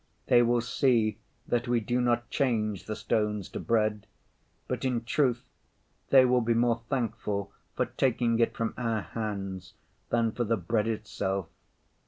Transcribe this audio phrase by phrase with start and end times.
[0.25, 4.07] They will see that we do not change the stones to bread,
[4.67, 5.43] but in truth
[6.09, 9.75] they will be more thankful for taking it from our hands
[10.09, 11.49] than for the bread itself!